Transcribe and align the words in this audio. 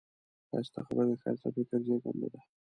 ښایسته 0.49 0.79
خبرې 0.87 1.05
د 1.09 1.13
ښایسته 1.23 1.47
فکر 1.55 1.79
زېږنده 1.87 2.27
ده 2.33 2.39